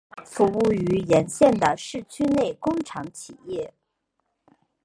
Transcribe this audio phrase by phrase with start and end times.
[0.25, 3.71] 服务于沿线的市区内工厂企业。